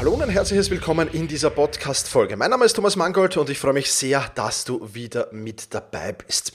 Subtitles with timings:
[0.00, 2.34] Hallo und ein herzliches Willkommen in dieser Podcast-Folge.
[2.38, 6.12] Mein Name ist Thomas Mangold und ich freue mich sehr, dass du wieder mit dabei
[6.12, 6.54] bist.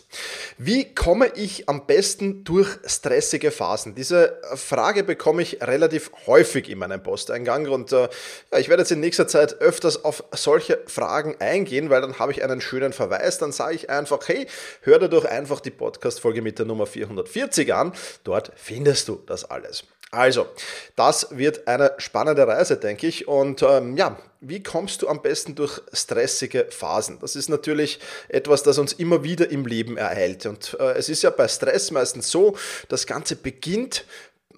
[0.57, 3.93] Wie komme ich am besten durch stressige Phasen?
[3.93, 8.09] Diese Frage bekomme ich relativ häufig in meinem Posteingang und äh,
[8.51, 12.31] ja, ich werde jetzt in nächster Zeit öfters auf solche Fragen eingehen, weil dann habe
[12.31, 13.37] ich einen schönen Verweis.
[13.37, 14.47] Dann sage ich einfach, hey,
[14.81, 17.93] hör dir doch einfach die Podcast-Folge mit der Nummer 440 an.
[18.23, 19.83] Dort findest du das alles.
[20.11, 20.47] Also,
[20.95, 23.27] das wird eine spannende Reise, denke ich.
[23.27, 27.19] Und ähm, ja, wie kommst du am besten durch stressige Phasen?
[27.19, 27.99] Das ist natürlich
[28.29, 30.45] etwas, das uns immer wieder im Leben ereilt.
[30.45, 32.55] Und äh, es ist ja bei Stress meistens so,
[32.87, 34.05] das Ganze beginnt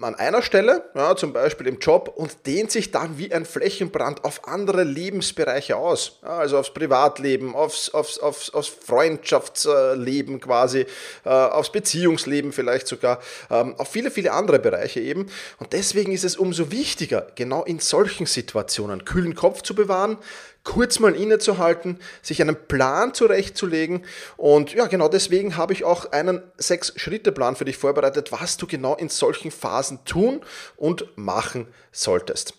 [0.03, 4.23] an einer Stelle, ja, zum Beispiel im Job, und dehnt sich dann wie ein Flächenbrand
[4.23, 6.19] auf andere Lebensbereiche aus.
[6.23, 10.85] Ja, also aufs Privatleben, aufs, aufs, aufs, aufs Freundschaftsleben quasi,
[11.25, 13.19] äh, aufs Beziehungsleben vielleicht sogar,
[13.49, 15.27] ähm, auf viele, viele andere Bereiche eben.
[15.59, 20.17] Und deswegen ist es umso wichtiger, genau in solchen Situationen kühlen Kopf zu bewahren,
[20.67, 24.03] kurz mal innezuhalten, sich einen Plan zurechtzulegen.
[24.35, 28.93] Und ja, genau deswegen habe ich auch einen Sechs-Schritte-Plan für dich vorbereitet, was du genau
[28.95, 30.41] in solchen Phasen tun
[30.75, 32.53] und machen solltest.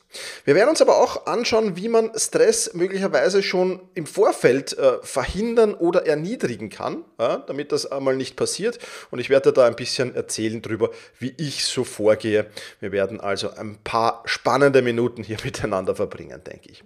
[0.45, 5.75] Wir werden uns aber auch anschauen, wie man Stress möglicherweise schon im Vorfeld äh, verhindern
[5.75, 8.79] oder erniedrigen kann, ja, damit das einmal nicht passiert.
[9.11, 12.47] Und ich werde da ein bisschen erzählen darüber, wie ich so vorgehe.
[12.81, 16.83] Wir werden also ein paar spannende Minuten hier miteinander verbringen, denke ich.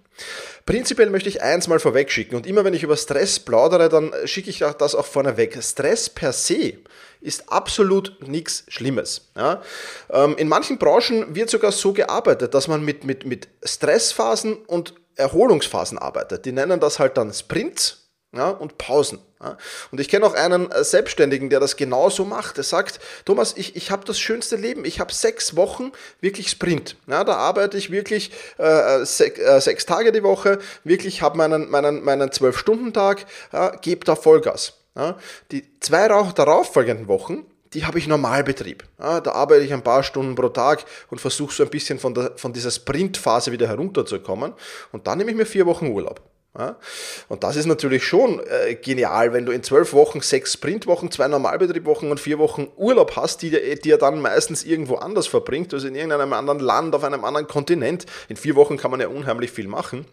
[0.65, 4.11] Prinzipiell möchte ich eins mal vorweg schicken und immer wenn ich über Stress plaudere, dann
[4.25, 5.57] schicke ich das auch vorneweg.
[5.63, 6.73] Stress per se
[7.23, 9.29] ist absolut nichts Schlimmes.
[9.35, 9.61] Ja.
[10.09, 14.93] Ähm, in manchen Branchen wird sogar so gearbeitet, dass man mit, mit, mit Stressphasen und
[15.15, 16.45] Erholungsphasen arbeitet.
[16.45, 18.03] Die nennen das halt dann Sprints
[18.33, 19.19] ja, und Pausen.
[19.41, 19.57] Ja.
[19.91, 22.57] Und ich kenne auch einen äh, Selbstständigen, der das genauso macht.
[22.57, 24.85] Er sagt, Thomas, ich, ich habe das schönste Leben.
[24.85, 26.95] Ich habe sechs Wochen wirklich Sprint.
[27.07, 31.69] Ja, da arbeite ich wirklich äh, sech, äh, sechs Tage die Woche, wirklich habe meinen,
[31.69, 34.73] meinen, meinen Zwölf-Stunden-Tag, ja, gebe da Vollgas.
[34.95, 35.17] Ja,
[35.51, 38.83] die zwei darauffolgenden Wochen, die habe ich Normalbetrieb.
[38.99, 42.13] Ja, da arbeite ich ein paar Stunden pro Tag und versuche so ein bisschen von,
[42.13, 44.53] der, von dieser Sprintphase wieder herunterzukommen.
[44.91, 46.21] Und dann nehme ich mir vier Wochen Urlaub.
[46.57, 46.77] Ja,
[47.29, 51.27] und das ist natürlich schon äh, genial, wenn du in zwölf Wochen sechs Sprintwochen, zwei
[51.27, 55.87] Normalbetriebwochen und vier Wochen Urlaub hast, die, die er dann meistens irgendwo anders verbringt, also
[55.87, 58.05] in irgendeinem anderen Land, auf einem anderen Kontinent.
[58.29, 60.05] In vier Wochen kann man ja unheimlich viel machen.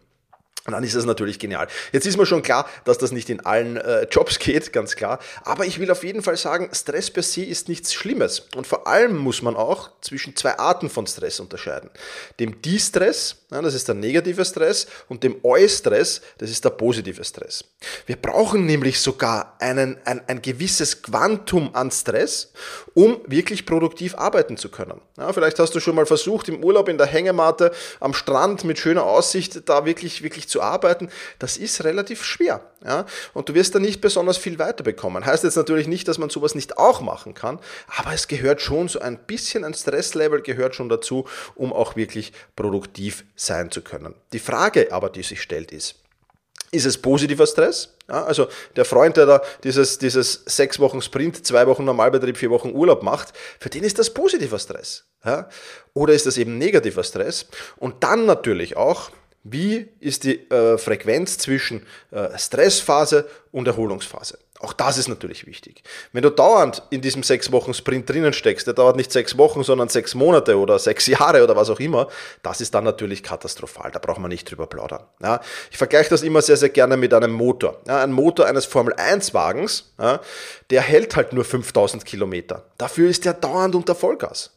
[0.66, 1.68] Dann ist das natürlich genial.
[1.92, 5.18] Jetzt ist mir schon klar, dass das nicht in allen äh, Jobs geht, ganz klar.
[5.42, 8.40] Aber ich will auf jeden Fall sagen, Stress per se ist nichts Schlimmes.
[8.54, 11.90] Und vor allem muss man auch zwischen zwei Arten von Stress unterscheiden.
[12.38, 17.24] Dem De-Stress, ja, das ist der negative Stress, und dem Eu-Stress, das ist der positive
[17.24, 17.64] Stress.
[18.06, 22.52] Wir brauchen nämlich sogar einen, ein, ein gewisses Quantum an Stress,
[22.94, 25.00] um wirklich produktiv arbeiten zu können.
[25.16, 28.78] Ja, vielleicht hast du schon mal versucht, im Urlaub in der Hängematte am Strand mit
[28.78, 31.08] schöner Aussicht da wirklich, wirklich zu arbeiten,
[31.38, 32.60] das ist relativ schwer.
[32.84, 33.06] Ja?
[33.32, 35.24] Und du wirst da nicht besonders viel weiterbekommen.
[35.24, 37.58] Heißt jetzt natürlich nicht, dass man sowas nicht auch machen kann,
[37.96, 42.32] aber es gehört schon so ein bisschen ein Stresslevel gehört schon dazu, um auch wirklich
[42.56, 44.14] produktiv sein zu können.
[44.32, 45.96] Die Frage aber, die sich stellt, ist,
[46.72, 47.96] ist es positiver Stress?
[48.08, 52.50] Ja, also der Freund, der da dieses, dieses sechs Wochen Sprint, zwei Wochen Normalbetrieb, vier
[52.50, 55.04] Wochen Urlaub macht, für den ist das positiver Stress.
[55.24, 55.48] Ja?
[55.94, 57.46] Oder ist das eben negativer Stress?
[57.76, 59.10] Und dann natürlich auch,
[59.42, 64.38] wie ist die äh, Frequenz zwischen äh, Stressphase und Erholungsphase?
[64.62, 65.82] Auch das ist natürlich wichtig.
[66.12, 69.64] Wenn du dauernd in diesem sechs Wochen Sprint drinnen steckst, der dauert nicht sechs Wochen,
[69.64, 72.08] sondern sechs Monate oder sechs Jahre oder was auch immer,
[72.42, 73.90] das ist dann natürlich katastrophal.
[73.90, 75.04] Da braucht man nicht drüber plaudern.
[75.22, 75.40] Ja,
[75.70, 77.80] ich vergleiche das immer sehr, sehr gerne mit einem Motor.
[77.88, 80.20] Ja, ein Motor eines Formel 1 Wagens, ja,
[80.68, 82.66] der hält halt nur 5000 Kilometer.
[82.76, 84.50] Dafür ist der dauernd unter Vollgas.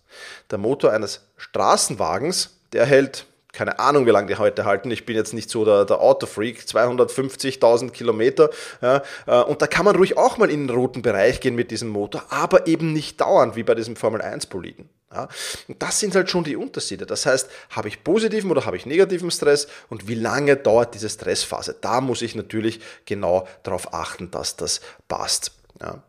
[0.52, 4.90] Der Motor eines Straßenwagens, der hält keine Ahnung, wie lange die heute halten.
[4.92, 8.50] Ich bin jetzt nicht so der, der Autofreak, 250.000 Kilometer.
[8.82, 11.70] Ja, äh, und da kann man ruhig auch mal in den roten Bereich gehen mit
[11.72, 14.90] diesem Motor, aber eben nicht dauernd, wie bei diesem Formel 1 Boliden.
[15.14, 15.28] Ja,
[15.68, 17.06] und das sind halt schon die Unterschiede.
[17.06, 21.08] Das heißt, habe ich positiven oder habe ich negativen Stress und wie lange dauert diese
[21.08, 21.76] Stressphase?
[21.80, 25.52] Da muss ich natürlich genau darauf achten, dass das passt.
[25.80, 26.02] Ja.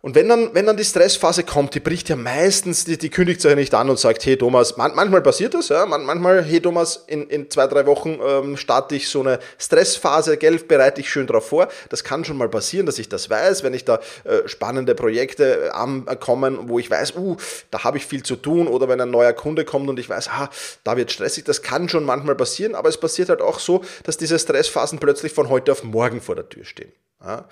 [0.00, 3.40] Und wenn dann, wenn dann die Stressphase kommt, die bricht ja meistens, die, die kündigt
[3.40, 6.44] sich ja nicht an und sagt, hey Thomas, man, manchmal passiert das, ja, man, manchmal,
[6.44, 11.00] hey Thomas, in, in zwei, drei Wochen ähm, starte ich so eine Stressphase, gell, bereite
[11.00, 11.66] ich schön darauf vor.
[11.88, 15.64] Das kann schon mal passieren, dass ich das weiß, wenn ich da äh, spannende Projekte
[15.66, 17.36] äh, ankommen, wo ich weiß, uh,
[17.72, 20.28] da habe ich viel zu tun oder wenn ein neuer Kunde kommt und ich weiß,
[20.28, 20.48] ah,
[20.84, 24.16] da wird stressig, das kann schon manchmal passieren, aber es passiert halt auch so, dass
[24.16, 26.92] diese Stressphasen plötzlich von heute auf morgen vor der Tür stehen.
[27.24, 27.48] Ja.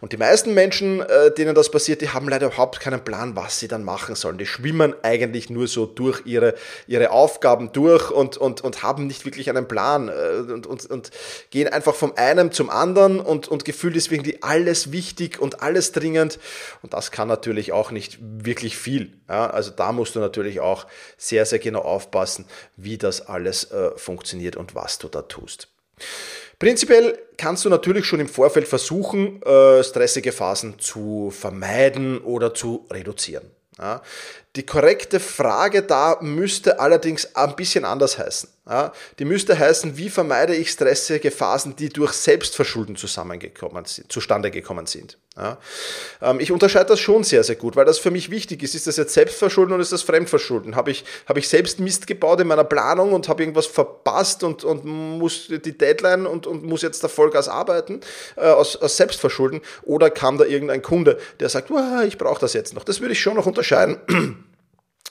[0.00, 3.58] Und die meisten Menschen, äh, denen das passiert, die haben leider überhaupt keinen Plan, was
[3.58, 4.38] sie dann machen sollen.
[4.38, 6.54] Die schwimmen eigentlich nur so durch ihre,
[6.86, 11.10] ihre Aufgaben durch und, und, und haben nicht wirklich einen Plan äh, und, und, und
[11.50, 15.92] gehen einfach vom einen zum anderen und, und gefühlt ist irgendwie alles wichtig und alles
[15.92, 16.38] dringend.
[16.80, 19.12] Und das kann natürlich auch nicht wirklich viel.
[19.28, 19.50] Ja.
[19.50, 20.86] Also da musst du natürlich auch
[21.18, 25.68] sehr, sehr genau aufpassen, wie das alles äh, funktioniert und was du da tust.
[26.58, 32.86] Prinzipiell kannst du natürlich schon im Vorfeld versuchen, äh, stressige Phasen zu vermeiden oder zu
[32.90, 33.50] reduzieren.
[34.54, 38.50] Die korrekte Frage da müsste allerdings ein bisschen anders heißen.
[38.68, 44.52] Ja, die müsste heißen, wie vermeide ich stressige Phasen, die durch Selbstverschulden zusammengekommen sind, zustande
[44.52, 45.18] gekommen sind.
[45.36, 45.58] Ja,
[46.20, 48.76] ähm, ich unterscheide das schon sehr, sehr gut, weil das für mich wichtig ist.
[48.76, 50.76] Ist das jetzt Selbstverschulden oder ist das Fremdverschulden?
[50.76, 54.62] Habe ich, habe ich selbst Mist gebaut in meiner Planung und habe irgendwas verpasst und,
[54.62, 58.00] und muss die Deadline und, und muss jetzt da Vollgas arbeiten
[58.36, 59.60] äh, aus, aus Selbstverschulden?
[59.82, 61.68] Oder kam da irgendein Kunde, der sagt,
[62.06, 62.84] ich brauche das jetzt noch?
[62.84, 64.41] Das würde ich schon noch unterscheiden.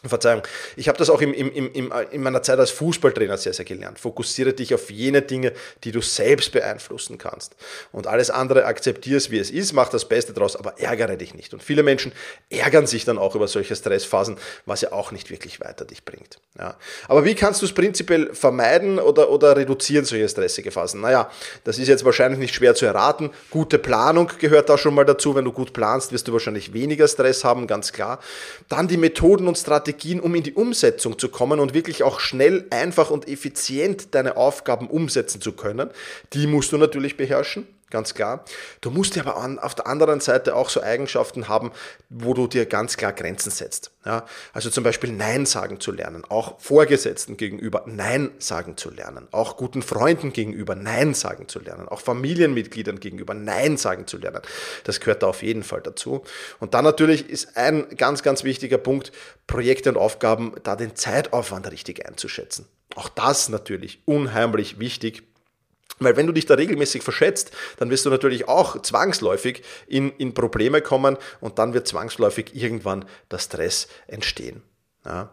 [0.09, 0.41] Verzeihung,
[0.75, 3.99] ich habe das auch im, im, im, in meiner Zeit als Fußballtrainer sehr, sehr gelernt.
[3.99, 5.53] Fokussiere dich auf jene Dinge,
[5.83, 7.55] die du selbst beeinflussen kannst.
[7.91, 11.53] Und alles andere akzeptierst, wie es ist, mach das Beste draus, aber ärgere dich nicht.
[11.53, 12.11] Und viele Menschen
[12.49, 16.39] ärgern sich dann auch über solche Stressphasen, was ja auch nicht wirklich weiter dich bringt.
[16.57, 16.77] Ja.
[17.07, 21.01] Aber wie kannst du es prinzipiell vermeiden oder, oder reduzieren, solche stressige Phasen?
[21.01, 21.29] Naja,
[21.63, 23.29] das ist jetzt wahrscheinlich nicht schwer zu erraten.
[23.51, 25.35] Gute Planung gehört da schon mal dazu.
[25.35, 28.19] Wenn du gut planst, wirst du wahrscheinlich weniger Stress haben, ganz klar.
[28.67, 32.19] Dann die Methoden und Strategien, Strategien, um in die Umsetzung zu kommen und wirklich auch
[32.19, 35.89] schnell, einfach und effizient deine Aufgaben umsetzen zu können,
[36.33, 38.43] die musst du natürlich beherrschen ganz klar.
[38.81, 41.71] Du musst ja aber an, auf der anderen Seite auch so Eigenschaften haben,
[42.09, 43.91] wo du dir ganz klar Grenzen setzt.
[44.05, 44.25] Ja?
[44.53, 49.57] Also zum Beispiel Nein sagen zu lernen, auch Vorgesetzten gegenüber Nein sagen zu lernen, auch
[49.57, 54.41] guten Freunden gegenüber Nein sagen zu lernen, auch Familienmitgliedern gegenüber Nein sagen zu lernen.
[54.83, 56.23] Das gehört da auf jeden Fall dazu.
[56.59, 59.11] Und dann natürlich ist ein ganz, ganz wichtiger Punkt,
[59.47, 62.65] Projekte und Aufgaben, da den Zeitaufwand richtig einzuschätzen.
[62.95, 65.23] Auch das natürlich unheimlich wichtig
[66.03, 70.33] weil wenn du dich da regelmäßig verschätzt, dann wirst du natürlich auch zwangsläufig in, in
[70.33, 74.63] Probleme kommen und dann wird zwangsläufig irgendwann der Stress entstehen.
[75.05, 75.31] Ja.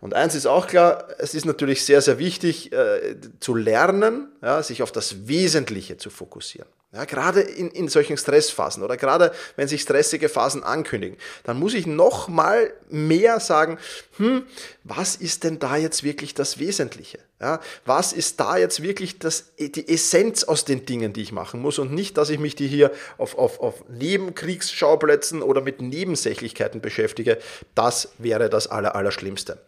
[0.00, 4.62] Und eins ist auch klar, es ist natürlich sehr, sehr wichtig äh, zu lernen, ja,
[4.62, 6.68] sich auf das Wesentliche zu fokussieren.
[6.94, 11.72] Ja, gerade in, in solchen Stressphasen oder gerade wenn sich stressige Phasen ankündigen, dann muss
[11.72, 13.78] ich noch mal mehr sagen,
[14.18, 14.44] hm,
[14.84, 17.18] was ist denn da jetzt wirklich das Wesentliche?
[17.42, 21.60] Ja, was ist da jetzt wirklich das, die Essenz aus den Dingen, die ich machen
[21.60, 26.80] muss und nicht, dass ich mich die hier auf, auf, auf Nebenkriegsschauplätzen oder mit Nebensächlichkeiten
[26.80, 27.38] beschäftige.
[27.74, 29.58] Das wäre das Aller, Allerschlimmste.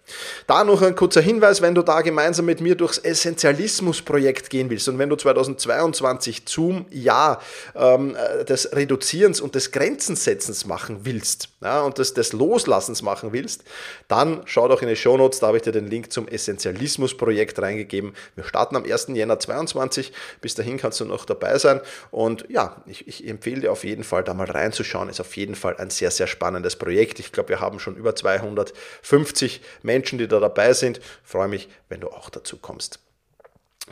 [0.47, 4.89] Da noch ein kurzer Hinweis, wenn du da gemeinsam mit mir durchs Essentialismus-Projekt gehen willst
[4.89, 7.43] und wenn du 2022 zum Jahr
[7.75, 8.17] ähm,
[8.49, 13.65] des Reduzierens und des Grenzensetzens machen willst ja, und des, des Loslassens machen willst,
[14.09, 18.15] dann schau doch in die Shownotes, da habe ich dir den Link zum Essentialismus-Projekt reingegeben.
[18.35, 19.09] Wir starten am 1.
[19.09, 20.13] Jänner 22.
[20.41, 21.81] Bis dahin kannst du noch dabei sein.
[22.11, 25.09] Und ja, ich, ich empfehle dir auf jeden Fall, da mal reinzuschauen.
[25.09, 27.19] Ist auf jeden Fall ein sehr, sehr spannendes Projekt.
[27.19, 30.99] Ich glaube, wir haben schon über 250 Menschen, die da dabei sind.
[30.99, 32.99] Ich freue mich, wenn du auch dazu kommst.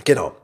[0.05, 0.37] Genau.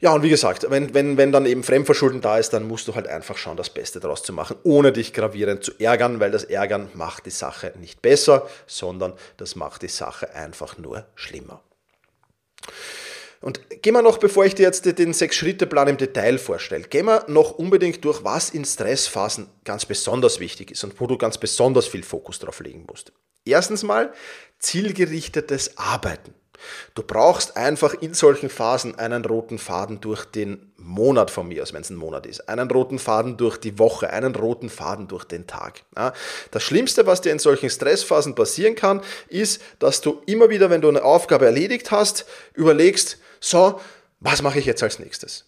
[0.00, 2.94] Ja, und wie gesagt, wenn, wenn, wenn dann eben Fremdverschulden da ist, dann musst du
[2.94, 6.44] halt einfach schauen, das Beste daraus zu machen, ohne dich gravierend zu ärgern, weil das
[6.44, 11.62] Ärgern macht die Sache nicht besser, sondern das macht die Sache einfach nur schlimmer.
[13.40, 17.24] Und gehen wir noch, bevor ich dir jetzt den Sechs-Schritte-Plan im Detail vorstelle, gehen wir
[17.28, 21.86] noch unbedingt durch, was in Stressphasen ganz besonders wichtig ist und wo du ganz besonders
[21.86, 23.12] viel Fokus drauf legen musst.
[23.44, 24.12] Erstens mal
[24.58, 26.34] zielgerichtetes Arbeiten.
[26.94, 31.72] Du brauchst einfach in solchen Phasen einen roten Faden durch den Monat von mir aus,
[31.72, 35.24] wenn es ein Monat ist, einen roten Faden durch die Woche, einen roten Faden durch
[35.24, 35.82] den Tag.
[36.50, 40.80] Das Schlimmste, was dir in solchen Stressphasen passieren kann, ist, dass du immer wieder, wenn
[40.80, 43.80] du eine Aufgabe erledigt hast, überlegst, so,
[44.20, 45.46] was mache ich jetzt als nächstes?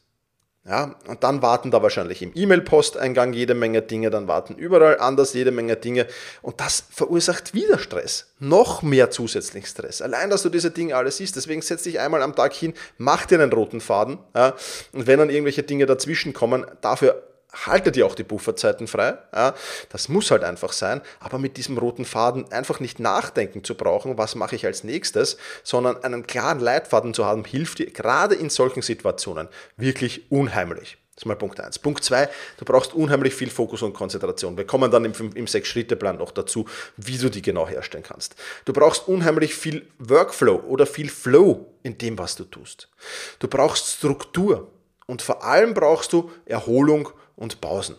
[0.68, 5.32] Ja, und dann warten da wahrscheinlich im E-Mail-Posteingang jede Menge Dinge, dann warten überall anders
[5.32, 6.08] jede Menge Dinge
[6.42, 10.02] und das verursacht wieder Stress, noch mehr zusätzlichen Stress.
[10.02, 13.26] Allein, dass du diese Dinge alles siehst, deswegen setz dich einmal am Tag hin, mach
[13.26, 14.56] dir einen roten Faden ja,
[14.92, 17.23] und wenn dann irgendwelche Dinge dazwischen kommen, dafür
[17.53, 19.19] haltet ihr auch die Bufferzeiten frei.
[19.35, 19.55] Ja,
[19.91, 24.19] das muss halt einfach sein, aber mit diesem roten Faden einfach nicht nachdenken zu brauchen,
[24.19, 28.50] was mache ich als nächstes, sondern einen klaren Leitfaden zu haben, hilft dir gerade in
[28.50, 30.99] solchen Situationen wirklich unheimlich.
[31.17, 31.79] Das ist mal Punkt 1.
[31.79, 34.59] Punkt 2, du brauchst unheimlich viel Fokus und Konzentration.
[34.59, 36.67] Wir kommen dann im, im Sechs-Schritte-Plan noch dazu,
[36.99, 38.35] wie du die genau herstellen kannst.
[38.67, 42.91] Du brauchst unheimlich viel Workflow oder viel Flow in dem, was du tust.
[43.38, 44.71] Du brauchst Struktur
[45.07, 47.97] und vor allem brauchst du Erholung und Pausen.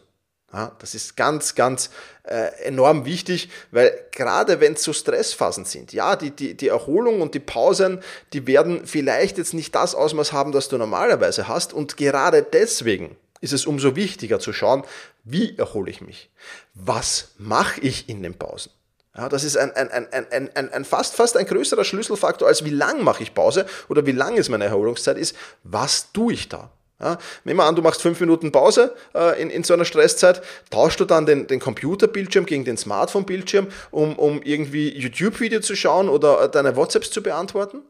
[0.53, 1.89] Ja, das ist ganz, ganz
[2.23, 7.21] äh, enorm wichtig, weil gerade wenn es so Stressphasen sind, ja, die, die, die Erholung
[7.21, 8.01] und die Pausen,
[8.31, 11.73] die werden vielleicht jetzt nicht das Ausmaß haben, das du normalerweise hast.
[11.73, 14.83] Und gerade deswegen ist es umso wichtiger zu schauen,
[15.25, 16.29] wie erhole ich mich?
[16.73, 18.71] Was mache ich in den Pausen?
[19.17, 22.63] Ja, das ist ein, ein, ein, ein, ein, ein fast, fast ein größerer Schlüsselfaktor, als
[22.63, 26.47] wie lang mache ich Pause oder wie lang ist meine Erholungszeit, ist, was tue ich
[26.47, 26.71] da?
[26.99, 30.41] Ja, nehmen wir an, du machst fünf Minuten Pause äh, in, in so einer Stresszeit,
[30.71, 36.09] tauschst du dann den, den Computerbildschirm gegen den Smartphone-Bildschirm, um, um irgendwie YouTube-Video zu schauen
[36.09, 37.83] oder äh, deine WhatsApps zu beantworten?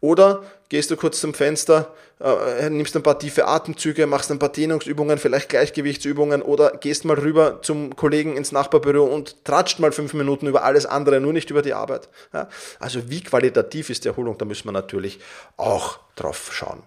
[0.00, 4.50] Oder gehst du kurz zum Fenster, äh, nimmst ein paar tiefe Atemzüge, machst ein paar
[4.50, 10.14] Dehnungsübungen, vielleicht Gleichgewichtsübungen oder gehst mal rüber zum Kollegen ins Nachbarbüro und tratscht mal fünf
[10.14, 12.08] Minuten über alles andere, nur nicht über die Arbeit.
[12.32, 12.48] Ja?
[12.78, 15.18] Also wie qualitativ ist die Erholung, da müssen wir natürlich
[15.56, 16.82] auch drauf schauen.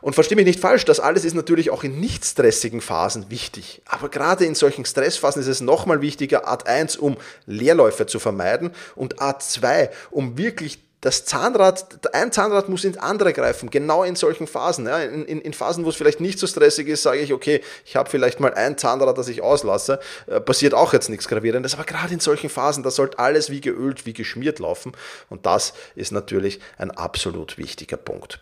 [0.00, 3.82] Und verstehe mich nicht falsch, das alles ist natürlich auch in nicht stressigen Phasen wichtig.
[3.84, 7.16] Aber gerade in solchen Stressphasen ist es nochmal wichtiger, Art 1, um
[7.46, 13.32] Leerläufe zu vermeiden und Art 2, um wirklich das Zahnrad, ein Zahnrad muss ins andere
[13.32, 14.86] greifen, genau in solchen Phasen.
[14.86, 14.98] Ja.
[14.98, 17.96] In, in, in, Phasen, wo es vielleicht nicht so stressig ist, sage ich, okay, ich
[17.96, 21.84] habe vielleicht mal ein Zahnrad, das ich auslasse, äh, passiert auch jetzt nichts Gravierendes, aber
[21.84, 24.92] gerade in solchen Phasen, da sollte alles wie geölt, wie geschmiert laufen
[25.30, 28.40] und das ist natürlich ein absolut wichtiger Punkt.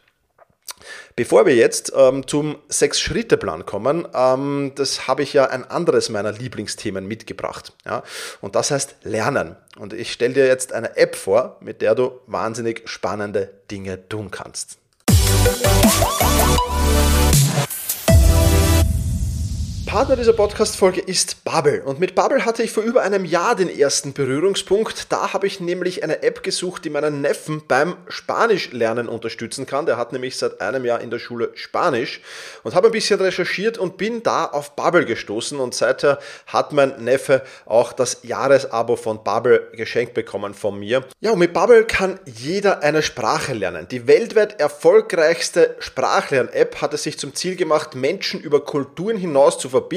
[1.17, 6.33] Bevor wir jetzt ähm, zum Sechs-Schritte-Plan kommen, ähm, das habe ich ja ein anderes meiner
[6.33, 7.73] Lieblingsthemen mitgebracht.
[7.85, 8.03] Ja?
[8.41, 9.57] Und das heißt Lernen.
[9.79, 14.31] Und ich stelle dir jetzt eine App vor, mit der du wahnsinnig spannende Dinge tun
[14.31, 14.79] kannst.
[19.99, 21.83] Partner dieser Podcast-Folge ist Bubble.
[21.83, 25.11] Und mit Bubble hatte ich vor über einem Jahr den ersten Berührungspunkt.
[25.11, 29.87] Da habe ich nämlich eine App gesucht, die meinen Neffen beim Spanischlernen unterstützen kann.
[29.87, 32.21] Der hat nämlich seit einem Jahr in der Schule Spanisch
[32.63, 35.59] und habe ein bisschen recherchiert und bin da auf Bubble gestoßen.
[35.59, 41.03] Und seither hat mein Neffe auch das Jahresabo von Bubble geschenkt bekommen von mir.
[41.21, 43.89] Ja, und mit Bubble kann jeder eine Sprache lernen.
[43.91, 49.69] Die weltweit erfolgreichste Sprachlern-App hat es sich zum Ziel gemacht, Menschen über Kulturen hinaus zu
[49.69, 49.88] verbinden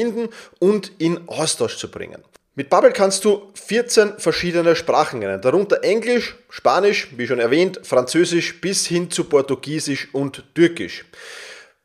[0.59, 2.23] und in Austausch zu bringen.
[2.53, 8.59] Mit Bubble kannst du 14 verschiedene Sprachen lernen, darunter Englisch, Spanisch, wie schon erwähnt, Französisch
[8.59, 11.05] bis hin zu Portugiesisch und Türkisch.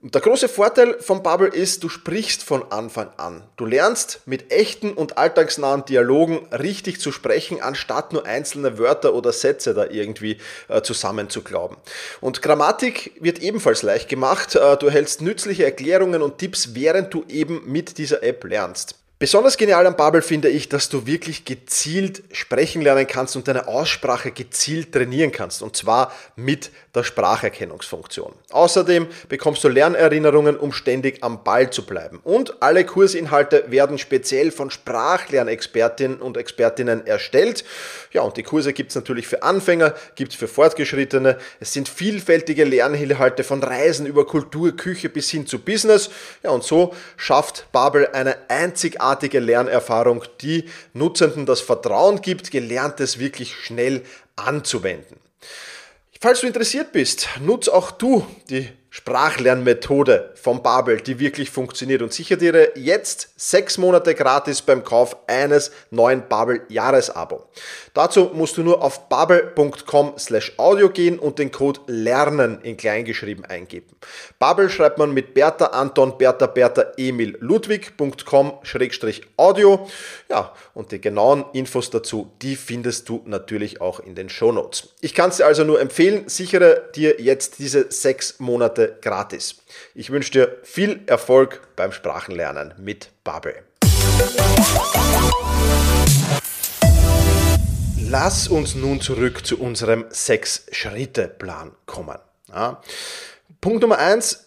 [0.02, 3.42] Der große Vorteil von Bubble ist, du sprichst von Anfang an.
[3.56, 9.32] Du lernst mit echten und alltagsnahen Dialogen richtig zu sprechen, anstatt nur einzelne Wörter oder
[9.32, 10.36] Sätze da irgendwie
[10.68, 11.78] äh, zusammenzuglauben.
[12.20, 14.54] Und Grammatik wird ebenfalls leicht gemacht.
[14.54, 18.96] Äh, du erhältst nützliche Erklärungen und Tipps, während du eben mit dieser App lernst.
[19.18, 23.66] Besonders genial am Bubble finde ich, dass du wirklich gezielt sprechen lernen kannst und deine
[23.66, 25.62] Aussprache gezielt trainieren kannst.
[25.62, 28.35] Und zwar mit der Spracherkennungsfunktion.
[28.50, 32.20] Außerdem bekommst du Lernerinnerungen, um ständig am Ball zu bleiben.
[32.25, 37.64] Und alle Kursinhalte werden speziell von Sprachlernexpertinnen und Expertinnen erstellt.
[38.12, 41.38] Ja, und die Kurse gibt es natürlich für Anfänger, gibt es für Fortgeschrittene.
[41.58, 46.11] Es sind vielfältige Lerninhalte von Reisen über Kultur, Küche bis hin zu Business.
[46.42, 53.18] Ja, und so schafft Bubble eine einzigartige einzigartige Lernerfahrung, die Nutzenden das Vertrauen gibt, Gelerntes
[53.18, 54.02] wirklich schnell
[54.34, 55.18] anzuwenden.
[56.20, 62.14] Falls du interessiert bist, nutz auch du die Sprachlernmethode von Babel, die wirklich funktioniert und
[62.14, 67.44] sichere dir jetzt sechs Monate gratis beim Kauf eines neuen Babel Jahresabo.
[67.92, 73.44] Dazu musst du nur auf babel.com slash audio gehen und den Code LERNEN in kleingeschrieben
[73.44, 73.94] eingeben.
[74.38, 79.86] Babel schreibt man mit Bertha Anton Bertha Bertha Emil Ludwig.com schrägstrich audio.
[80.30, 84.94] Ja, und die genauen Infos dazu, die findest du natürlich auch in den Shownotes.
[85.02, 89.62] Ich kann es dir also nur empfehlen, sichere dir jetzt diese sechs Monate gratis.
[89.95, 93.55] Ich wünsche dir viel Erfolg beim Sprachenlernen mit Babel.
[98.09, 102.19] Lass uns nun zurück zu unserem Sechs-Schritte-Plan kommen.
[102.49, 102.81] Ja.
[103.61, 104.47] Punkt Nummer eins,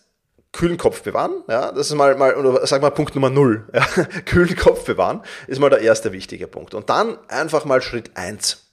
[0.51, 1.43] kühlen Kopf bewahren.
[1.47, 3.67] Ja, das ist mal, mal oder sag mal Punkt Nummer null.
[3.73, 3.85] Ja,
[4.25, 6.73] kühlen Kopf bewahren ist mal der erste wichtige Punkt.
[6.73, 8.69] Und dann einfach mal Schritt eins,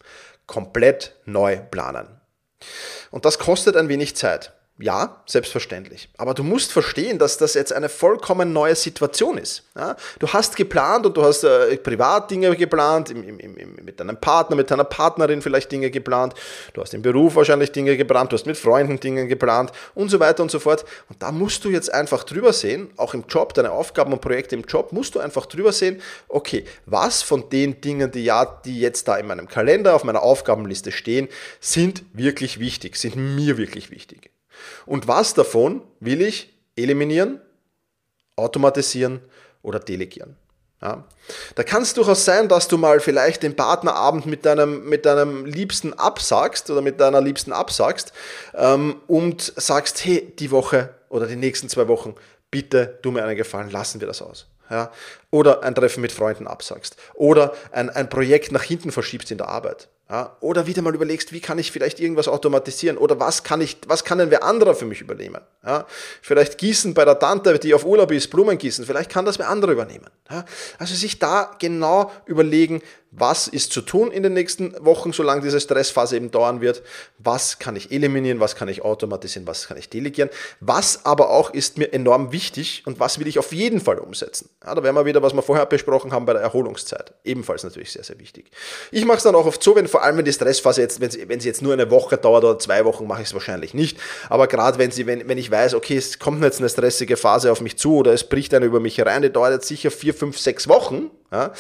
[0.47, 2.21] komplett neu planen.
[3.11, 4.53] Und das kostet ein wenig Zeit.
[4.79, 6.11] Ja, selbstverständlich.
[6.19, 9.63] Aber du musst verstehen, dass das jetzt eine vollkommen neue Situation ist.
[9.75, 9.97] Ja?
[10.19, 14.55] Du hast geplant und du hast äh, Privatdinge geplant, im, im, im, mit deinem Partner,
[14.55, 16.35] mit deiner Partnerin vielleicht Dinge geplant,
[16.75, 20.21] du hast im Beruf wahrscheinlich Dinge geplant, du hast mit Freunden Dinge geplant und so
[20.21, 20.85] weiter und so fort.
[21.09, 24.57] Und da musst du jetzt einfach drüber sehen, auch im Job, deine Aufgaben und Projekte
[24.57, 28.79] im Job, musst du einfach drüber sehen, okay, was von den Dingen, die, ja, die
[28.79, 31.29] jetzt da in meinem Kalender, auf meiner Aufgabenliste stehen,
[31.61, 34.36] sind wirklich wichtig, sind mir wirklich wichtig.
[34.85, 37.41] Und was davon will ich eliminieren,
[38.37, 39.21] automatisieren
[39.63, 40.37] oder delegieren?
[40.83, 41.05] Ja.
[41.55, 45.47] Da kann es durchaus sein, dass du mal vielleicht den Partnerabend mit deinem, mit deinem
[45.47, 48.13] Liebsten absagst oder mit deiner Liebsten absagst
[48.55, 52.15] ähm, und sagst, hey, die Woche oder die nächsten zwei Wochen,
[52.51, 54.49] bitte tu mir einen Gefallen, lassen wir das aus.
[54.71, 54.93] Ja.
[55.31, 56.97] Oder ein Treffen mit Freunden absagst.
[57.15, 59.89] Oder ein, ein Projekt nach hinten verschiebst in der Arbeit.
[60.09, 62.97] Ja, oder wieder mal überlegst, wie kann ich vielleicht irgendwas automatisieren?
[62.97, 65.41] Oder was kann ich, was kann denn wer anderer für mich übernehmen?
[65.65, 65.85] Ja,
[66.23, 69.49] vielleicht gießen bei der Tante, die auf Urlaub ist, Blumen gießen, vielleicht kann das wer
[69.49, 70.09] anderer übernehmen.
[70.31, 70.45] Ja,
[70.79, 75.61] also sich da genau überlegen, was ist zu tun in den nächsten Wochen, solange diese
[75.61, 76.83] Stressphase eben dauern wird,
[77.19, 80.29] was kann ich eliminieren, was kann ich automatisieren, was kann ich delegieren,
[80.61, 84.51] was aber auch ist mir enorm wichtig und was will ich auf jeden Fall umsetzen.
[84.65, 87.15] Ja, da wären wir wieder, was wir vorher besprochen haben bei der Erholungszeit.
[87.25, 88.51] Ebenfalls natürlich sehr, sehr wichtig.
[88.91, 91.11] Ich mache es dann auch oft so, wenn vor allem wenn die Stressphase jetzt, wenn
[91.11, 93.73] sie, wenn sie jetzt nur eine Woche dauert oder zwei Wochen, mache ich es wahrscheinlich
[93.73, 93.99] nicht.
[94.29, 97.51] Aber gerade wenn sie, wenn, wenn ich weiß, okay, es kommt jetzt eine stressige Phase
[97.51, 100.15] auf mich zu oder es bricht eine über mich herein, die dauert jetzt sicher vier,
[100.15, 101.53] fünf, sechs Wochen, ja,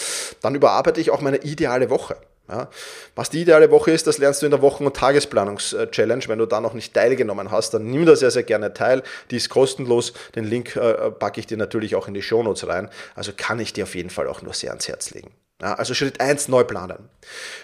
[0.43, 2.17] dann überarbeite ich auch meine ideale Woche.
[2.49, 2.69] Ja,
[3.17, 6.29] was die ideale Woche ist, das lernst du in der Wochen- und Tagesplanungs-Challenge.
[6.29, 9.03] Wenn du da noch nicht teilgenommen hast, dann nimm da sehr, sehr gerne teil.
[9.33, 10.13] Die ist kostenlos.
[10.37, 12.89] Den Link äh, packe ich dir natürlich auch in die Shownotes rein.
[13.17, 15.33] Also kann ich dir auf jeden Fall auch nur sehr ans Herz legen.
[15.61, 17.09] Ja, also Schritt 1, neu planen.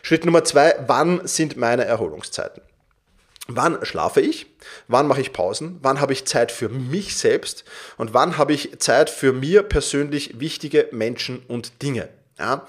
[0.03, 2.63] Schritt Nummer 2, wann sind meine Erholungszeiten?
[3.49, 4.47] Wann schlafe ich?
[4.87, 5.79] Wann mache ich Pausen?
[5.83, 7.65] Wann habe ich Zeit für mich selbst?
[7.97, 12.09] Und wann habe ich Zeit für mir persönlich wichtige Menschen und Dinge?
[12.39, 12.67] Ja?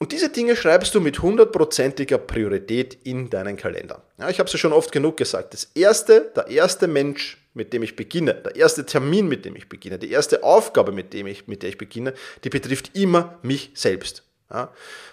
[0.00, 4.02] Und diese Dinge schreibst du mit hundertprozentiger Priorität in deinen Kalender.
[4.18, 5.54] Ja, ich habe es ja schon oft genug gesagt.
[5.54, 9.68] Das erste, der erste Mensch, mit dem ich beginne, der erste Termin, mit dem ich
[9.68, 13.72] beginne, die erste Aufgabe, mit, dem ich, mit der ich beginne, die betrifft immer mich
[13.74, 14.22] selbst.
[14.50, 14.72] Ja?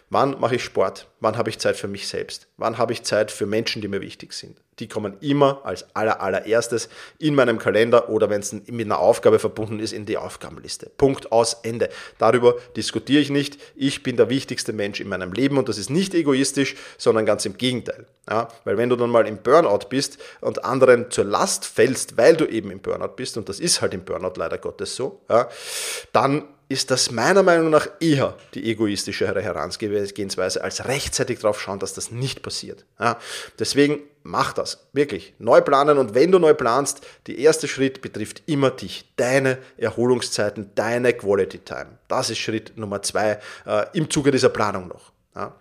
[0.10, 1.08] Wann mache ich Sport?
[1.19, 2.48] Wann habe ich Zeit für mich selbst?
[2.58, 4.62] Wann habe ich Zeit für Menschen, die mir wichtig sind?
[4.80, 9.39] Die kommen immer als aller, allererstes in meinem Kalender oder wenn es mit einer Aufgabe
[9.39, 10.91] verbunden ist, in die Aufgabenliste.
[10.98, 11.89] Punkt aus Ende.
[12.17, 13.58] Darüber diskutiere ich nicht.
[13.76, 17.45] Ich bin der wichtigste Mensch in meinem Leben und das ist nicht egoistisch, sondern ganz
[17.45, 18.06] im Gegenteil.
[18.30, 22.36] Ja, weil wenn du dann mal im Burnout bist und anderen zur Last fällst, weil
[22.36, 25.48] du eben im Burnout bist, und das ist halt im Burnout leider Gottes so, ja,
[26.12, 26.43] dann
[26.76, 32.12] ist das meiner Meinung nach eher die egoistischere Herangehensweise, als rechtzeitig darauf schauen, dass das
[32.12, 32.86] nicht passiert.
[33.00, 33.18] Ja,
[33.58, 35.34] deswegen mach das, wirklich.
[35.40, 40.72] Neu planen und wenn du neu planst, der erste Schritt betrifft immer dich, deine Erholungszeiten,
[40.76, 41.98] deine Quality Time.
[42.10, 45.14] Das ist Schritt Nummer zwei äh, im Zuge dieser Planung noch.
[45.34, 45.56] Ja.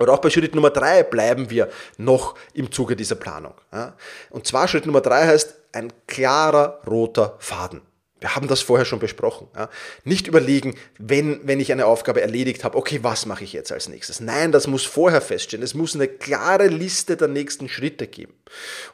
[0.00, 3.54] Oder auch bei Schritt Nummer drei bleiben wir noch im Zuge dieser Planung.
[3.72, 3.94] Ja.
[4.30, 7.82] Und zwar Schritt Nummer drei heißt ein klarer roter Faden.
[8.24, 9.48] Wir haben das vorher schon besprochen.
[9.54, 9.68] Ja.
[10.04, 13.86] Nicht überlegen, wenn, wenn ich eine Aufgabe erledigt habe, okay, was mache ich jetzt als
[13.86, 14.20] nächstes?
[14.20, 15.62] Nein, das muss vorher feststehen.
[15.62, 18.32] Es muss eine klare Liste der nächsten Schritte geben.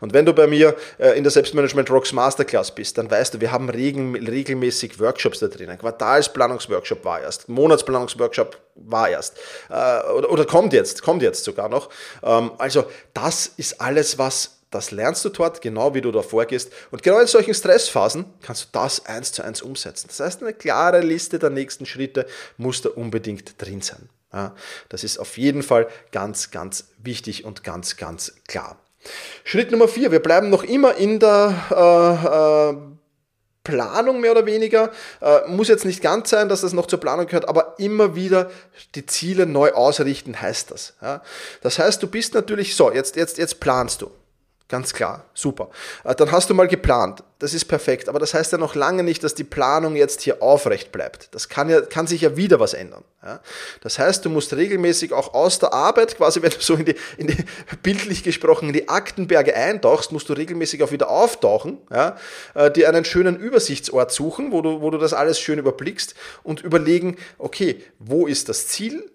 [0.00, 3.40] Und wenn du bei mir äh, in der Selbstmanagement Rocks Masterclass bist, dann weißt du,
[3.40, 5.78] wir haben regen, regelmäßig Workshops da drinnen.
[5.78, 9.36] Quartalsplanungsworkshop war erst, Monatsplanungsworkshop war erst
[9.68, 11.88] äh, oder, oder kommt jetzt, kommt jetzt sogar noch.
[12.24, 16.72] Ähm, also das ist alles, was das lernst du dort, genau wie du da vorgehst.
[16.90, 20.06] Und genau in solchen Stressphasen kannst du das eins zu eins umsetzen.
[20.08, 24.08] Das heißt, eine klare Liste der nächsten Schritte muss da unbedingt drin sein.
[24.32, 24.54] Ja,
[24.88, 28.78] das ist auf jeden Fall ganz, ganz wichtig und ganz, ganz klar.
[29.42, 32.90] Schritt Nummer vier, wir bleiben noch immer in der äh, äh,
[33.64, 34.92] Planung mehr oder weniger.
[35.20, 38.50] Äh, muss jetzt nicht ganz sein, dass das noch zur Planung gehört, aber immer wieder
[38.94, 40.94] die Ziele neu ausrichten heißt das.
[41.02, 41.22] Ja.
[41.62, 44.12] Das heißt, du bist natürlich so, jetzt, jetzt, jetzt planst du.
[44.70, 45.68] Ganz klar, super.
[46.04, 49.02] Äh, dann hast du mal geplant, das ist perfekt, aber das heißt ja noch lange
[49.02, 51.34] nicht, dass die Planung jetzt hier aufrecht bleibt.
[51.34, 53.02] Das kann, ja, kann sich ja wieder was ändern.
[53.80, 56.94] Das heißt, du musst regelmäßig auch aus der Arbeit, quasi wenn du so in die,
[57.18, 57.44] in die
[57.82, 62.16] bildlich gesprochen, in die Aktenberge eintauchst, musst du regelmäßig auch wieder auftauchen, ja?
[62.54, 66.60] Äh, dir einen schönen Übersichtsort suchen, wo du, wo du das alles schön überblickst und
[66.60, 69.10] überlegen, okay, wo ist das Ziel,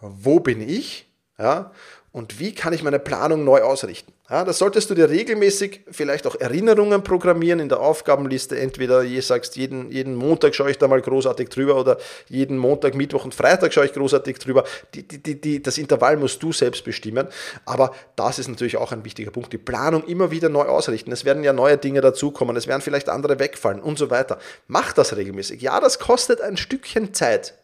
[0.00, 1.72] wo bin ich, ja?
[2.12, 4.12] Und wie kann ich meine Planung neu ausrichten.
[4.28, 8.56] Ja, das solltest du dir regelmäßig vielleicht auch Erinnerungen programmieren in der Aufgabenliste.
[8.58, 12.94] Entweder je sagst, jeden, jeden Montag schaue ich da mal großartig drüber oder jeden Montag,
[12.94, 14.62] Mittwoch und Freitag schaue ich großartig drüber.
[14.94, 17.26] Die, die, die, das Intervall musst du selbst bestimmen.
[17.64, 19.52] Aber das ist natürlich auch ein wichtiger Punkt.
[19.52, 21.10] Die Planung immer wieder neu ausrichten.
[21.10, 22.56] Es werden ja neue Dinge dazukommen.
[22.56, 24.38] Es werden vielleicht andere wegfallen und so weiter.
[24.68, 25.60] Mach das regelmäßig.
[25.60, 27.54] Ja, das kostet ein Stückchen Zeit.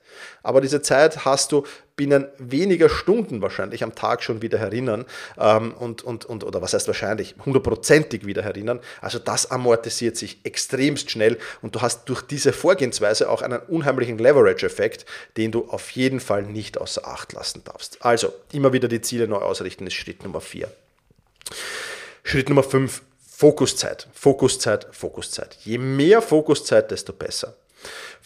[0.43, 1.65] Aber diese Zeit hast du
[1.97, 5.07] binnen weniger Stunden wahrscheinlich am Tag schon wieder erinnern
[5.39, 8.81] ähm, und, und, und, oder was heißt wahrscheinlich, hundertprozentig wieder erinnern.
[9.01, 14.19] Also das amortisiert sich extremst schnell und du hast durch diese Vorgehensweise auch einen unheimlichen
[14.19, 15.07] Leverage-Effekt,
[15.39, 18.05] den du auf jeden Fall nicht außer Acht lassen darfst.
[18.05, 20.71] Also immer wieder die Ziele neu ausrichten ist Schritt Nummer vier.
[22.25, 25.57] Schritt Nummer fünf, Fokuszeit, Fokuszeit, Fokuszeit.
[25.61, 27.55] Je mehr Fokuszeit, desto besser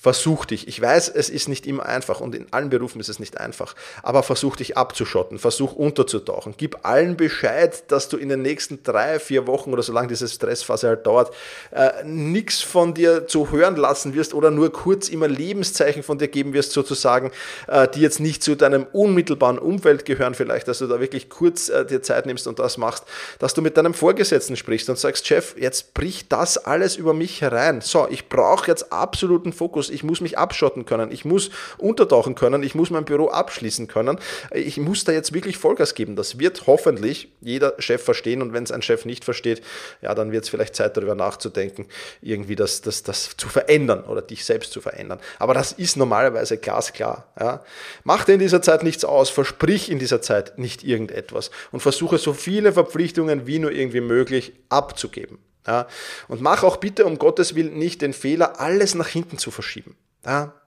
[0.00, 0.66] versuch dich.
[0.66, 3.74] Ich weiß, es ist nicht immer einfach und in allen Berufen ist es nicht einfach,
[4.02, 6.54] aber versuch dich abzuschotten, versuch unterzutauchen.
[6.56, 10.88] Gib allen Bescheid, dass du in den nächsten drei, vier Wochen oder solange diese Stressphase
[10.88, 11.34] halt dauert,
[11.70, 16.28] äh, nichts von dir zu hören lassen wirst oder nur kurz immer Lebenszeichen von dir
[16.28, 17.30] geben wirst, sozusagen,
[17.66, 21.68] äh, die jetzt nicht zu deinem unmittelbaren Umfeld gehören, vielleicht, dass du da wirklich kurz
[21.68, 23.04] äh, dir Zeit nimmst und das machst,
[23.38, 27.42] dass du mit deinem Vorgesetzten sprichst und sagst, Chef, jetzt bricht das alles über mich
[27.42, 27.82] herein.
[27.82, 32.62] So, ich brauche jetzt absoluten Fokus ich muss mich abschotten können, ich muss untertauchen können,
[32.62, 34.18] ich muss mein Büro abschließen können.
[34.52, 36.16] Ich muss da jetzt wirklich Vollgas geben.
[36.16, 39.62] Das wird hoffentlich jeder Chef verstehen und wenn es ein Chef nicht versteht,
[40.02, 41.86] ja, dann wird es vielleicht Zeit darüber nachzudenken,
[42.22, 45.20] irgendwie das, das, das zu verändern oder dich selbst zu verändern.
[45.38, 47.32] Aber das ist normalerweise glasklar.
[47.38, 47.64] Ja.
[48.04, 52.18] Mach dir in dieser Zeit nichts aus, versprich in dieser Zeit nicht irgendetwas und versuche
[52.18, 55.38] so viele Verpflichtungen wie nur irgendwie möglich abzugeben.
[55.66, 55.86] Ja?
[56.28, 59.96] Und mach auch bitte um Gottes Willen nicht den Fehler, alles nach hinten zu verschieben.
[60.24, 60.59] Ja?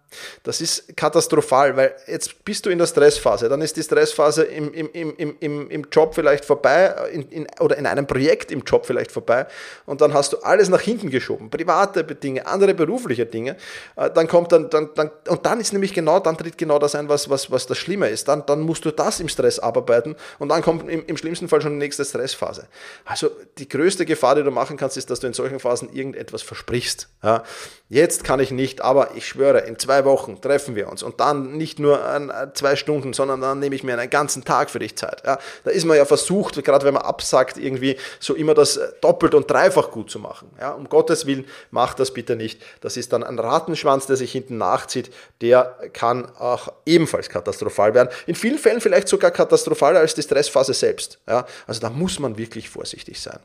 [0.43, 4.73] Das ist katastrophal, weil jetzt bist du in der Stressphase, dann ist die Stressphase im,
[4.73, 8.85] im, im, im, im Job vielleicht vorbei in, in, oder in einem Projekt im Job
[8.85, 9.47] vielleicht vorbei.
[9.85, 13.55] Und dann hast du alles nach hinten geschoben, private Dinge, andere berufliche Dinge,
[13.95, 16.95] äh, dann kommt dann, dann, dann und dann ist nämlich genau, dann tritt genau das
[16.95, 20.15] ein, was, was, was das Schlimme ist, dann, dann musst du das im Stress abarbeiten
[20.39, 22.67] und dann kommt im, im schlimmsten Fall schon die nächste Stressphase.
[23.05, 26.41] Also die größte Gefahr, die du machen kannst, ist, dass du in solchen Phasen irgendetwas
[26.41, 27.09] versprichst.
[27.23, 27.43] Ja,
[27.89, 31.57] jetzt kann ich nicht, aber ich schwöre, in zwei Wochen treffen wir uns und dann
[31.57, 34.95] nicht nur ein, zwei Stunden, sondern dann nehme ich mir einen ganzen Tag für dich
[34.95, 35.23] Zeit.
[35.25, 39.33] Ja, da ist man ja versucht, gerade wenn man absagt, irgendwie so immer das doppelt
[39.35, 40.49] und dreifach gut zu machen.
[40.59, 42.61] Ja, um Gottes Willen, macht das bitte nicht.
[42.81, 45.11] Das ist dann ein Ratenschwanz, der sich hinten nachzieht,
[45.41, 48.09] der kann auch ebenfalls katastrophal werden.
[48.27, 51.19] In vielen Fällen vielleicht sogar katastrophaler als die Stressphase selbst.
[51.27, 53.39] Ja, also da muss man wirklich vorsichtig sein.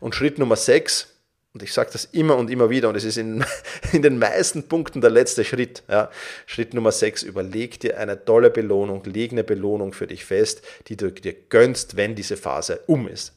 [0.00, 1.13] Und Schritt Nummer 6,
[1.54, 3.44] und ich sage das immer und immer wieder, und es ist in,
[3.92, 5.84] in den meisten Punkten der letzte Schritt.
[5.88, 6.10] Ja.
[6.46, 10.96] Schritt Nummer 6, überleg dir eine tolle Belohnung, leg eine Belohnung für dich fest, die
[10.96, 13.34] du dir gönnst, wenn diese Phase um ist.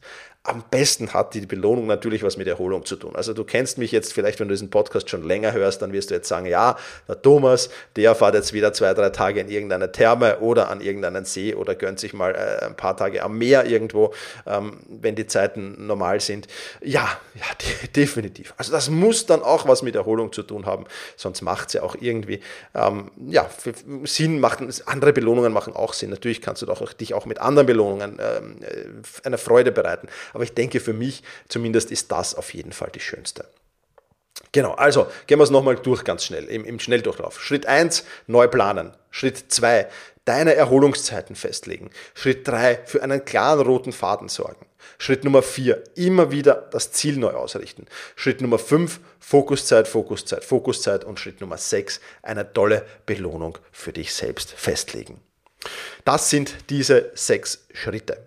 [0.48, 3.16] Am besten hat die Belohnung natürlich was mit Erholung zu tun.
[3.18, 6.10] Also du kennst mich jetzt vielleicht, wenn du diesen Podcast schon länger hörst, dann wirst
[6.10, 9.92] du jetzt sagen, ja, der Thomas, der fährt jetzt wieder zwei, drei Tage in irgendeine
[9.92, 13.66] Therme oder an irgendeinen See oder gönnt sich mal äh, ein paar Tage am Meer
[13.66, 14.14] irgendwo,
[14.46, 16.48] ähm, wenn die Zeiten normal sind.
[16.82, 18.54] Ja, ja, definitiv.
[18.56, 20.86] Also das muss dann auch was mit Erholung zu tun haben,
[21.18, 22.40] sonst macht es ja auch irgendwie,
[22.74, 23.50] ähm, ja,
[24.06, 26.10] Sinn machen, andere Belohnungen machen auch Sinn.
[26.10, 30.08] Natürlich kannst du doch dich auch mit anderen Belohnungen ähm, äh, eine Freude bereiten.
[30.38, 33.50] Aber ich denke, für mich zumindest ist das auf jeden Fall die schönste.
[34.52, 37.42] Genau, also gehen wir es nochmal durch ganz schnell, im, im Schnelldurchlauf.
[37.42, 38.96] Schritt 1, neu planen.
[39.10, 39.88] Schritt 2,
[40.26, 41.90] deine Erholungszeiten festlegen.
[42.14, 44.68] Schritt 3, für einen klaren roten Faden sorgen.
[45.00, 47.88] Schritt Nummer 4, immer wieder das Ziel neu ausrichten.
[48.16, 51.04] Schritt Nummer 5, Fokuszeit, Fokuszeit, Fokuszeit.
[51.04, 55.20] Und Schritt Nummer 6, eine tolle Belohnung für dich selbst festlegen.
[56.06, 58.27] Das sind diese sechs Schritte.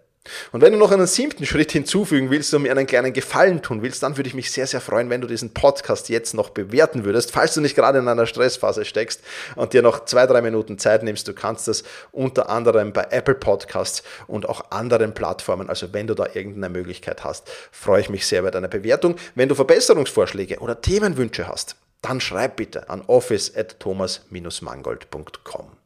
[0.53, 3.83] Und wenn du noch einen siebten Schritt hinzufügen willst und mir einen kleinen Gefallen tun
[3.83, 7.05] willst, dann würde ich mich sehr, sehr freuen, wenn du diesen Podcast jetzt noch bewerten
[7.05, 7.31] würdest.
[7.31, 9.23] Falls du nicht gerade in einer Stressphase steckst
[9.57, 13.35] und dir noch zwei, drei Minuten Zeit nimmst, du kannst das unter anderem bei Apple
[13.35, 15.71] Podcasts und auch anderen Plattformen.
[15.71, 19.17] Also wenn du da irgendeine Möglichkeit hast, freue ich mich sehr über deine Bewertung.
[19.35, 25.80] Wenn du Verbesserungsvorschläge oder Themenwünsche hast, dann schreib bitte an office at thomas-mangold.com.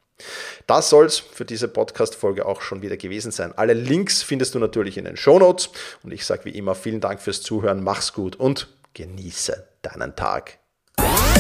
[0.67, 3.53] Das soll es für diese Podcast-Folge auch schon wieder gewesen sein.
[3.57, 5.71] Alle Links findest du natürlich in den Show Notes
[6.03, 10.59] und ich sage wie immer vielen Dank fürs Zuhören, mach's gut und genieße deinen Tag.
[10.97, 11.35] Bye.